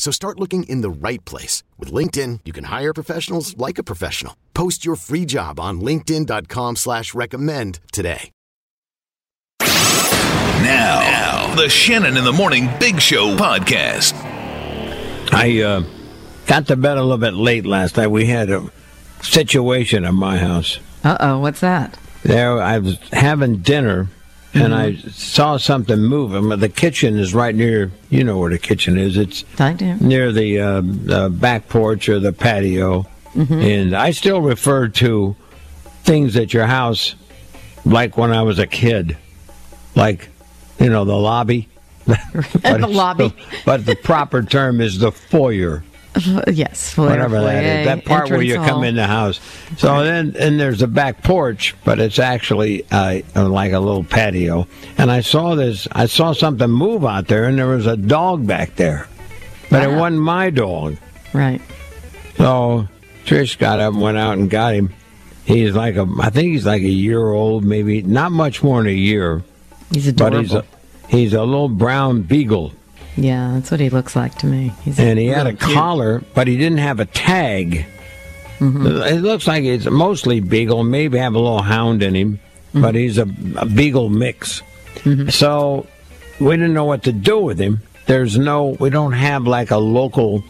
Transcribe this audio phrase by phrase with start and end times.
[0.00, 1.62] So start looking in the right place.
[1.78, 4.34] With LinkedIn, you can hire professionals like a professional.
[4.54, 8.30] Post your free job on linkedin.com slash recommend today.
[9.60, 14.14] Now, now, the Shannon in the Morning Big Show podcast.
[15.34, 15.84] I uh,
[16.46, 18.06] got to bed a little bit late last night.
[18.06, 18.70] We had a
[19.20, 20.78] situation at my house.
[21.04, 21.98] Uh oh, what's that?
[22.22, 24.08] There, I was having dinner,
[24.54, 26.48] and I saw something moving.
[26.58, 29.16] The kitchen is right near, you know where the kitchen is.
[29.16, 29.44] It's
[30.00, 33.06] near the, uh, the back porch or the patio.
[33.34, 35.36] And I still refer to
[36.02, 37.14] things at your house
[37.84, 39.16] like when I was a kid,
[39.94, 40.28] like,
[40.80, 41.68] you know, the lobby.
[42.06, 43.34] But The lobby.
[43.64, 45.89] But the proper term is the foyer Uh,
[46.52, 49.40] yes, whatever that is, that part where you come in the house.
[49.78, 54.66] So then, and there's a back porch, but it's actually uh, like a little patio.
[54.98, 58.46] And I saw this, I saw something move out there, and there was a dog
[58.46, 59.08] back there,
[59.70, 60.96] but it wasn't my dog.
[61.32, 61.62] Right.
[62.36, 62.88] So
[63.24, 64.92] Trish got up and went out and got him.
[65.44, 68.88] He's like a, I think he's like a year old, maybe not much more than
[68.88, 69.42] a year,
[69.92, 70.32] He's a dog.
[70.32, 70.68] but adorable.
[71.06, 72.72] he's a, he's a little brown beagle.
[73.20, 74.72] Yeah, that's what he looks like to me.
[74.82, 75.72] He's and he had a cute.
[75.74, 77.84] collar, but he didn't have a tag.
[78.58, 78.86] Mm-hmm.
[78.86, 82.38] It looks like it's mostly beagle, maybe have a little hound in him,
[82.70, 82.82] Mm-hmm.
[82.82, 83.26] but he's a,
[83.56, 84.62] a beagle mix.
[85.30, 85.86] So
[86.38, 87.80] we didn't know what to do with him.
[88.06, 90.44] There's no, we don't have like a local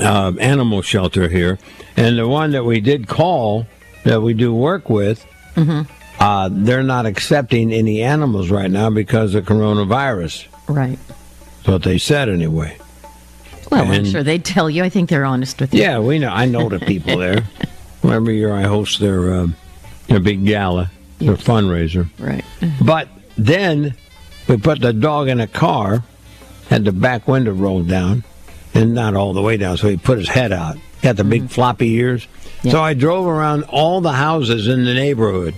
[0.00, 1.58] uh, animal shelter here,
[1.96, 3.66] and the one that we did call
[4.04, 5.24] that we do work with.
[5.54, 5.82] Mm-hmm.
[6.18, 10.46] Uh, they're not accepting any animals right now because of coronavirus.
[10.68, 10.98] Right.
[11.64, 12.76] What they said anyway.
[13.70, 14.84] Well, I'm sure they'd tell you.
[14.84, 15.80] I think they're honest with you.
[15.80, 16.28] Yeah, we know.
[16.28, 17.44] I know the people there.
[18.04, 19.56] Every year I host their um,
[20.08, 21.42] their big gala, their Yes.
[21.42, 22.08] fundraiser.
[22.18, 22.44] Right.
[22.84, 23.08] But
[23.38, 23.94] then
[24.46, 26.04] we put the dog in a car,
[26.68, 28.22] had the back window rolled down,
[28.74, 30.76] and not all the way down, so he put his head out.
[31.02, 32.28] Got the big floppy ears.
[32.62, 32.72] Yeah.
[32.72, 35.54] So I drove around all the houses in the neighborhood.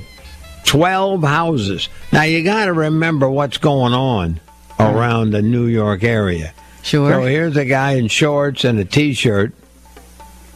[0.65, 1.89] Twelve houses.
[2.13, 4.41] Now you got to remember what's going on
[4.79, 6.53] around the New York area.
[6.83, 7.11] Sure.
[7.11, 9.53] So here's a guy in shorts and a t-shirt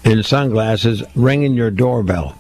[0.05, 2.37] and sunglasses ringing your doorbell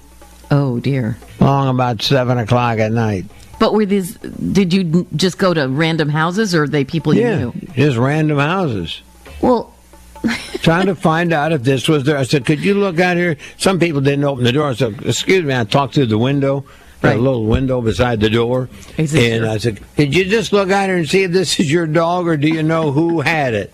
[0.50, 1.18] oh dear.
[1.40, 3.26] long about seven o'clock at night.
[3.58, 4.14] But were these?
[4.16, 7.52] Did you just go to random houses, or are they people you Yeah, knew?
[7.74, 9.02] just random houses.
[9.42, 9.74] Well,
[10.62, 12.16] Trying to find out if this was there.
[12.16, 14.68] I said, "Could you look out here?" Some people didn't open the door.
[14.68, 16.64] I said, "Excuse me." I talked through the window,
[17.02, 17.16] Right.
[17.16, 18.68] a little window beside the door,
[18.98, 21.72] and your- I said, "Could you just look out here and see if this is
[21.72, 23.72] your dog, or do you know who had it?"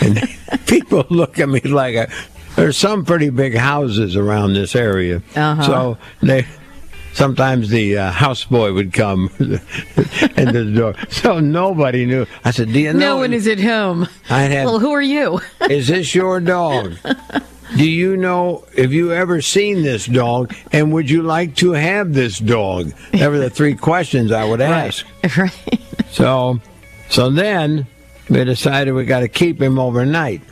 [0.00, 0.22] And
[0.66, 2.08] people look at me like a,
[2.54, 5.62] there's some pretty big houses around this area, Uh-huh.
[5.64, 6.46] so they.
[7.14, 12.24] Sometimes the uh, houseboy would come into the door, so nobody knew.
[12.42, 14.08] I said, "Do you know?" no one is at home.
[14.30, 15.40] I had Well, who are you?
[15.68, 16.94] is this your dog?
[17.76, 22.12] Do you know if you ever seen this dog and would you like to have
[22.12, 22.92] this dog?
[23.12, 25.06] That were the three questions I would ask.
[25.38, 25.80] right.
[26.10, 26.60] So
[27.08, 27.86] so then
[28.28, 30.42] we decided we got to keep him overnight.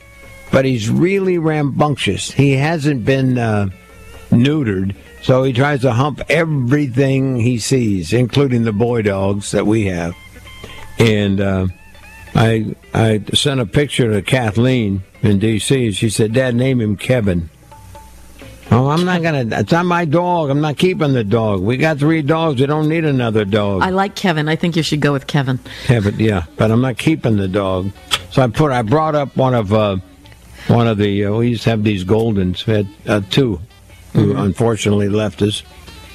[0.53, 2.31] But he's really rambunctious.
[2.33, 3.69] He hasn't been uh,
[4.31, 9.87] neutered, so he tries to hump everything he sees, including the boy dogs that we
[9.87, 10.15] have.
[10.99, 11.67] And uh,
[12.35, 15.87] I I sent a picture to Kathleen in D.C.
[15.87, 17.51] and she said, "Dad, name him Kevin."
[18.73, 19.45] Oh, I'm not gonna.
[19.61, 20.49] It's not my dog.
[20.49, 21.61] I'm not keeping the dog.
[21.61, 22.61] We got three dogs.
[22.61, 23.83] We don't need another dog.
[23.83, 24.49] I like Kevin.
[24.49, 25.59] I think you should go with Kevin.
[25.87, 27.91] Kevin, yeah, but I'm not keeping the dog.
[28.31, 28.71] So I put.
[28.71, 29.97] I brought up one of uh,
[30.69, 31.25] one of the.
[31.25, 32.65] Uh, we used to have these Goldens.
[32.67, 33.61] We had uh, two,
[34.13, 35.65] who unfortunately left us.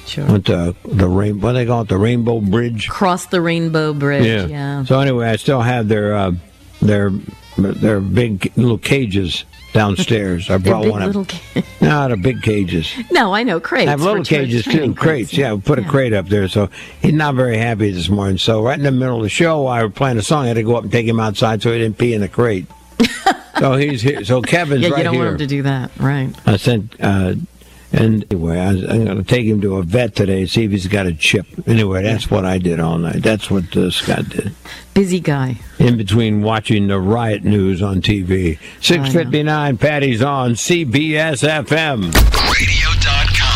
[0.06, 0.24] Sure.
[0.26, 1.40] Went to the rain.
[1.40, 1.88] What do they call it?
[1.88, 2.88] The Rainbow Bridge.
[2.88, 4.50] Cross the Rainbow Bridge.
[4.50, 4.84] Yeah.
[4.84, 6.32] So anyway, I still have their uh,
[6.80, 7.10] their
[7.58, 10.48] their big little cages downstairs.
[10.50, 11.22] I brought one little.
[11.22, 11.28] up.
[11.28, 12.92] ca- No, the big cages.
[13.10, 13.88] no, I know crates.
[13.88, 15.32] I have little cages too, training crates.
[15.32, 16.48] Yeah, we put a crate up there.
[16.48, 16.68] So
[17.02, 18.38] he's not very happy this morning.
[18.38, 20.48] So right in the middle of the show, while we were playing a song, I
[20.48, 22.66] had to go up and take him outside so he didn't pee in the crate.
[23.58, 24.24] so he's here.
[24.24, 25.22] So Kevin's Yeah, right you don't here.
[25.24, 26.30] want him to do that, right?
[26.46, 27.34] I sent, uh,
[27.92, 30.70] and anyway, I, I'm going to take him to a vet today and see if
[30.70, 31.46] he's got a chip.
[31.66, 33.22] Anyway, that's what I did all night.
[33.22, 34.54] That's what uh, Scott did.
[34.94, 35.58] Busy guy.
[35.78, 38.58] In between watching the riot news on TV.
[38.80, 42.12] 659, Patty's on CBS FM.
[42.52, 43.46] Radio.com.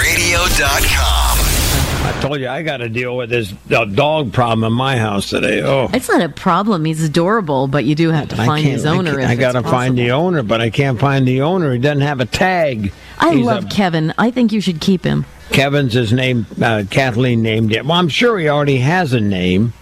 [0.00, 1.02] Radio.com.
[1.04, 1.11] I
[2.40, 5.62] you I got to deal with this dog problem in my house today.
[5.62, 5.88] Oh.
[5.92, 6.84] It's not a problem.
[6.84, 9.20] He's adorable, but you do have to find his owner.
[9.20, 11.72] I, I got to find the owner, but I can't find the owner.
[11.72, 12.92] He doesn't have a tag.
[13.18, 14.12] I He's love a- Kevin.
[14.18, 15.24] I think you should keep him.
[15.50, 16.46] Kevin's his name.
[16.60, 17.84] Uh, Kathleen named it.
[17.84, 19.72] Well, I'm sure he already has a name.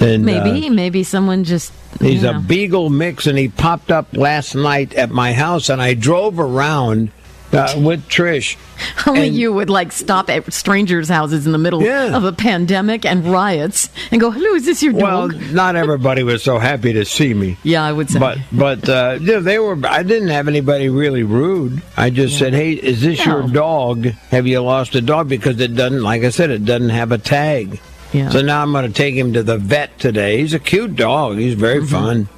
[0.00, 1.72] And, uh, Maybe, maybe someone just.
[2.00, 5.82] He's you a beagle mix, and he popped up last night at my house, and
[5.82, 7.10] I drove around
[7.52, 8.56] uh, with Trish.
[9.06, 12.16] Only and- you would like stop at strangers' houses in the middle Yeah.
[12.16, 15.76] of a pandemic and riots and go, "Hello, is this your dog?" Well, dog?" not
[15.76, 17.56] everybody was so happy to see me.
[17.62, 18.18] yeah, I would say.
[18.18, 19.78] But but uh, yeah, they were.
[19.86, 21.82] I didn't have anybody really rude.
[21.96, 24.04] I just said, "Hey, is this your dog?
[24.30, 27.18] Have you lost a dog?" Because it doesn't, like I said, it doesn't have a
[27.18, 27.80] tag.
[28.12, 28.28] Yeah.
[28.30, 30.38] So now I'm going to take him to the vet today.
[30.38, 31.36] He's a cute dog.
[31.38, 31.86] He's very Mm-hmm.
[31.86, 32.28] fun.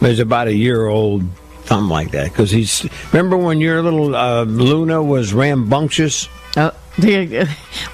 [0.00, 1.24] He's about a year old,
[1.68, 2.24] something like that.
[2.32, 6.28] Because he's remember when your little uh, Luna was rambunctious.
[6.56, 6.72] Oh,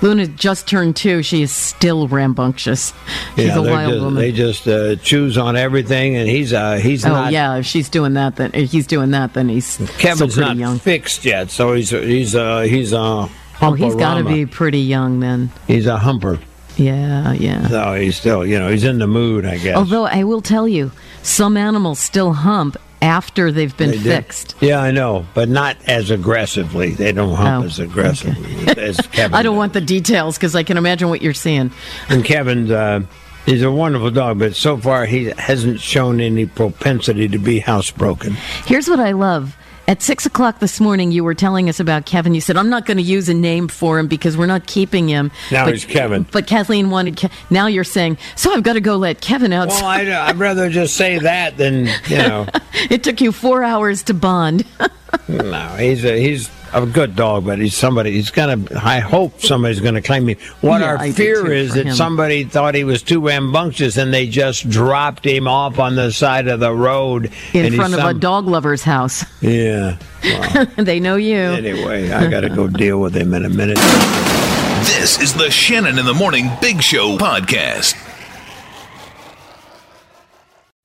[0.00, 1.22] Luna just turned two.
[1.22, 2.94] She is still rambunctious.
[3.36, 4.20] She's Yeah, a wild just- woman.
[4.22, 7.32] They just uh, choose on everything, and he's uh, he's oh not.
[7.32, 10.78] yeah, if she's doing that, then if he's doing that, then he's Kevin's not young.
[10.78, 13.28] fixed yet, so he's he's uh, he's uh,
[13.60, 15.50] Oh, he's got to be pretty young then.
[15.66, 16.38] He's a humper.
[16.76, 17.68] Yeah, yeah.
[17.68, 19.76] So he's still, you know, he's in the mood, I guess.
[19.76, 20.90] Although I will tell you,
[21.22, 24.54] some animals still hump after they've been They fixed.
[24.60, 26.90] Yeah, I know, but not as aggressively.
[26.92, 29.34] They don't hump Oh, as aggressively as Kevin.
[29.34, 29.58] I don't does.
[29.58, 31.70] want the details because I can imagine what you're seeing.
[32.08, 33.00] And Kevin's, uh,
[33.44, 38.32] he's a wonderful dog, but so far he hasn't shown any propensity to be housebroken.
[38.66, 39.54] Here's what I love.
[39.86, 42.34] At six o'clock this morning, you were telling us about Kevin.
[42.34, 45.08] You said, I'm not going to use a name for him because we're not keeping
[45.08, 45.30] him.
[45.52, 46.24] Now but, he's Kevin.
[46.32, 47.18] But Kathleen wanted.
[47.18, 49.68] Ke- now you're saying, so I've got to go let Kevin out.
[49.68, 52.46] Well, I, I'd rather just say that than, you know,
[52.90, 54.64] it took you four hours to bond.
[55.28, 59.40] no, he's a, he's a good dog, but he's somebody, he's going to, I hope
[59.40, 60.36] somebody's going to claim me.
[60.60, 61.94] What Yeah, our I fear is that him.
[61.94, 66.48] somebody thought he was too rambunctious and they just dropped him off on the side
[66.48, 67.30] of the road.
[67.52, 69.24] in and front of a dog lover's house.
[69.40, 69.98] Yeah.
[70.24, 71.36] Well, they know you.
[71.36, 73.78] anyway, I got to go deal with him in a minute.
[73.78, 77.94] This is the Shannon in the Morning Big Show podcast.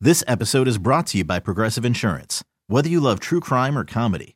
[0.01, 2.41] This episode is brought to you by Progressive Insurance.
[2.67, 4.35] Whether you love true crime or comedy,